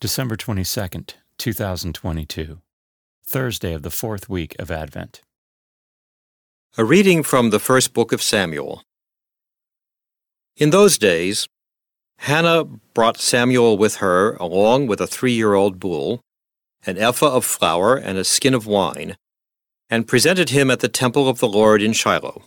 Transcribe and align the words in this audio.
December 0.00 0.34
22nd, 0.34 1.12
2022, 1.36 2.62
Thursday 3.22 3.74
of 3.74 3.82
the 3.82 3.90
fourth 3.90 4.30
week 4.30 4.56
of 4.58 4.70
Advent. 4.70 5.20
A 6.78 6.84
reading 6.86 7.22
from 7.22 7.50
the 7.50 7.58
first 7.58 7.92
book 7.92 8.10
of 8.10 8.22
Samuel. 8.22 8.82
In 10.56 10.70
those 10.70 10.96
days, 10.96 11.48
Hannah 12.20 12.64
brought 12.64 13.18
Samuel 13.18 13.76
with 13.76 13.96
her 13.96 14.36
along 14.36 14.86
with 14.86 15.02
a 15.02 15.06
three 15.06 15.34
year 15.34 15.52
old 15.52 15.78
bull, 15.78 16.22
an 16.86 16.96
ephah 16.96 17.36
of 17.36 17.44
flour, 17.44 17.94
and 17.94 18.16
a 18.16 18.24
skin 18.24 18.54
of 18.54 18.66
wine, 18.66 19.18
and 19.90 20.08
presented 20.08 20.48
him 20.48 20.70
at 20.70 20.80
the 20.80 20.88
temple 20.88 21.28
of 21.28 21.40
the 21.40 21.48
Lord 21.48 21.82
in 21.82 21.92
Shiloh. 21.92 22.44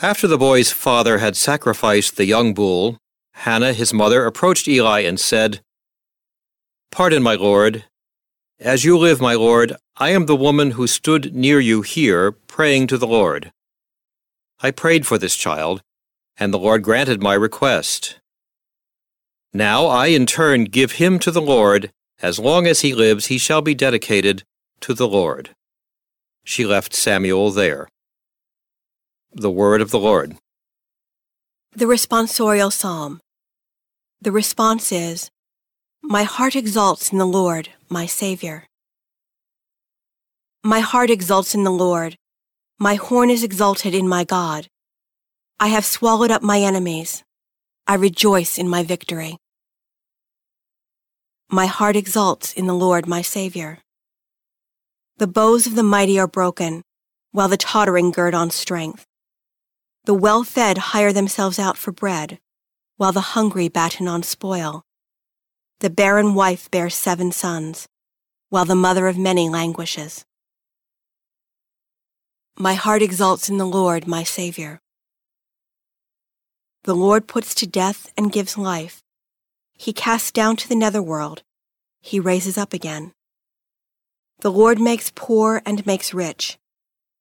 After 0.00 0.26
the 0.26 0.38
boy's 0.38 0.72
father 0.72 1.18
had 1.18 1.36
sacrificed 1.36 2.16
the 2.16 2.26
young 2.26 2.52
bull, 2.52 2.98
Hannah, 3.32 3.72
his 3.72 3.92
mother, 3.92 4.24
approached 4.26 4.68
Eli 4.68 5.00
and 5.00 5.18
said, 5.18 5.60
Pardon, 6.90 7.22
my 7.22 7.34
lord. 7.34 7.84
As 8.60 8.84
you 8.84 8.96
live, 8.96 9.20
my 9.20 9.34
lord, 9.34 9.74
I 9.96 10.10
am 10.10 10.26
the 10.26 10.36
woman 10.36 10.72
who 10.72 10.86
stood 10.86 11.34
near 11.34 11.58
you 11.58 11.82
here, 11.82 12.32
praying 12.32 12.86
to 12.88 12.98
the 12.98 13.06
Lord. 13.06 13.50
I 14.60 14.70
prayed 14.70 15.06
for 15.06 15.18
this 15.18 15.34
child, 15.34 15.82
and 16.36 16.52
the 16.52 16.58
Lord 16.58 16.82
granted 16.82 17.22
my 17.22 17.34
request. 17.34 18.20
Now 19.52 19.86
I 19.86 20.06
in 20.06 20.26
turn 20.26 20.64
give 20.64 20.92
him 20.92 21.18
to 21.20 21.30
the 21.30 21.42
Lord. 21.42 21.90
As 22.20 22.38
long 22.38 22.66
as 22.66 22.82
he 22.82 22.94
lives, 22.94 23.26
he 23.26 23.38
shall 23.38 23.62
be 23.62 23.74
dedicated 23.74 24.44
to 24.80 24.94
the 24.94 25.08
Lord. 25.08 25.50
She 26.44 26.64
left 26.64 26.94
Samuel 26.94 27.50
there. 27.50 27.88
The 29.32 29.50
word 29.50 29.80
of 29.80 29.90
the 29.90 29.98
Lord. 29.98 30.36
The 31.74 31.86
responsorial 31.86 32.72
psalm. 32.72 33.21
The 34.22 34.30
response 34.30 34.92
is, 34.92 35.32
My 36.00 36.22
heart 36.22 36.54
exalts 36.54 37.10
in 37.10 37.18
the 37.18 37.26
Lord, 37.26 37.70
my 37.88 38.06
Savior. 38.06 38.68
My 40.62 40.78
heart 40.78 41.10
exalts 41.10 41.56
in 41.56 41.64
the 41.64 41.72
Lord. 41.72 42.16
My 42.78 42.94
horn 42.94 43.30
is 43.30 43.42
exalted 43.42 43.96
in 43.96 44.06
my 44.06 44.22
God. 44.22 44.68
I 45.58 45.68
have 45.74 45.84
swallowed 45.84 46.30
up 46.30 46.40
my 46.40 46.60
enemies. 46.60 47.24
I 47.88 47.94
rejoice 47.94 48.58
in 48.58 48.68
my 48.68 48.84
victory. 48.84 49.38
My 51.50 51.66
heart 51.66 51.96
exalts 51.96 52.52
in 52.52 52.68
the 52.68 52.74
Lord, 52.74 53.08
my 53.08 53.22
Savior. 53.22 53.80
The 55.16 55.26
bows 55.26 55.66
of 55.66 55.74
the 55.74 55.82
mighty 55.82 56.16
are 56.20 56.28
broken, 56.28 56.82
while 57.32 57.48
the 57.48 57.56
tottering 57.56 58.12
gird 58.12 58.34
on 58.34 58.52
strength. 58.52 59.04
The 60.04 60.14
well 60.14 60.44
fed 60.44 60.78
hire 60.94 61.12
themselves 61.12 61.58
out 61.58 61.76
for 61.76 61.90
bread, 61.90 62.38
while 62.96 63.12
the 63.12 63.32
hungry 63.34 63.68
batten 63.68 64.08
on 64.08 64.22
spoil. 64.22 64.82
The 65.80 65.90
barren 65.90 66.34
wife 66.34 66.70
bears 66.70 66.94
seven 66.94 67.32
sons, 67.32 67.88
while 68.50 68.64
the 68.64 68.74
mother 68.74 69.08
of 69.08 69.18
many 69.18 69.48
languishes. 69.48 70.24
My 72.56 72.74
heart 72.74 73.02
exalts 73.02 73.48
in 73.48 73.56
the 73.56 73.66
Lord, 73.66 74.06
my 74.06 74.22
Savior. 74.22 74.80
The 76.84 76.94
Lord 76.94 77.26
puts 77.26 77.54
to 77.56 77.66
death 77.66 78.12
and 78.16 78.32
gives 78.32 78.58
life. 78.58 79.02
He 79.78 79.92
casts 79.92 80.30
down 80.30 80.56
to 80.56 80.68
the 80.68 80.76
netherworld. 80.76 81.42
He 82.00 82.20
raises 82.20 82.58
up 82.58 82.72
again. 82.72 83.12
The 84.40 84.50
Lord 84.50 84.80
makes 84.80 85.12
poor 85.14 85.62
and 85.64 85.86
makes 85.86 86.12
rich. 86.12 86.58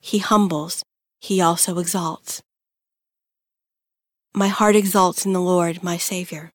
He 0.00 0.18
humbles. 0.18 0.84
He 1.18 1.40
also 1.40 1.78
exalts. 1.78 2.42
My 4.38 4.48
heart 4.48 4.76
exalts 4.76 5.24
in 5.24 5.32
the 5.32 5.40
Lord, 5.40 5.82
my 5.82 5.96
Savior. 5.96 6.50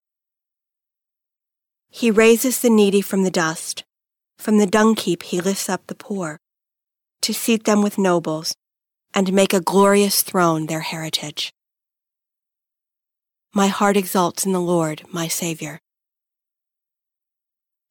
He 1.89 2.11
raises 2.11 2.61
the 2.61 2.69
needy 2.69 3.01
from 3.01 3.23
the 3.23 3.31
dust. 3.31 3.83
From 4.37 4.59
the 4.59 4.67
dung 4.67 4.95
heap 4.95 5.23
he 5.23 5.41
lifts 5.41 5.67
up 5.67 5.87
the 5.87 5.95
poor, 5.95 6.37
to 7.23 7.33
seat 7.33 7.63
them 7.63 7.81
with 7.81 7.97
nobles, 7.97 8.53
and 9.15 9.33
make 9.33 9.51
a 9.51 9.59
glorious 9.59 10.21
throne 10.21 10.67
their 10.67 10.81
heritage. 10.81 11.51
My 13.51 13.65
heart 13.65 13.97
exalts 13.97 14.45
in 14.45 14.51
the 14.51 14.61
Lord, 14.61 15.01
my 15.11 15.27
Savior. 15.27 15.79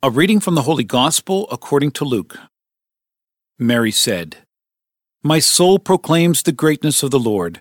A 0.04 0.10
reading 0.10 0.38
from 0.38 0.54
the 0.54 0.62
Holy 0.62 0.84
Gospel 0.84 1.48
according 1.50 1.90
to 1.98 2.04
Luke. 2.04 2.38
Mary 3.58 3.90
said, 3.90 4.36
My 5.24 5.40
soul 5.40 5.80
proclaims 5.80 6.44
the 6.44 6.52
greatness 6.52 7.02
of 7.02 7.10
the 7.10 7.18
Lord. 7.18 7.60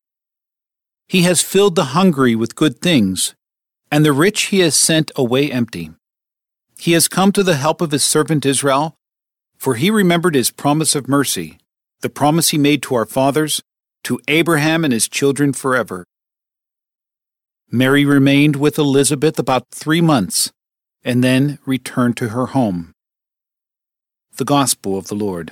He 1.11 1.23
has 1.23 1.41
filled 1.41 1.75
the 1.75 1.91
hungry 1.91 2.35
with 2.35 2.55
good 2.55 2.79
things, 2.79 3.35
and 3.91 4.05
the 4.05 4.13
rich 4.13 4.43
he 4.43 4.59
has 4.59 4.75
sent 4.75 5.11
away 5.17 5.51
empty. 5.51 5.91
He 6.79 6.93
has 6.93 7.09
come 7.09 7.33
to 7.33 7.43
the 7.43 7.57
help 7.57 7.81
of 7.81 7.91
his 7.91 8.01
servant 8.01 8.45
Israel, 8.45 8.95
for 9.57 9.75
he 9.75 9.91
remembered 9.91 10.35
his 10.35 10.51
promise 10.51 10.95
of 10.95 11.09
mercy, 11.09 11.57
the 11.99 12.09
promise 12.09 12.51
he 12.51 12.57
made 12.57 12.81
to 12.83 12.95
our 12.95 13.05
fathers, 13.05 13.61
to 14.05 14.21
Abraham 14.29 14.85
and 14.85 14.93
his 14.93 15.09
children 15.09 15.51
forever. 15.51 16.05
Mary 17.69 18.05
remained 18.05 18.55
with 18.55 18.79
Elizabeth 18.79 19.37
about 19.37 19.65
three 19.69 19.99
months, 19.99 20.49
and 21.03 21.21
then 21.21 21.59
returned 21.65 22.15
to 22.15 22.29
her 22.29 22.45
home. 22.55 22.93
The 24.37 24.45
Gospel 24.45 24.97
of 24.97 25.07
the 25.07 25.15
Lord. 25.15 25.51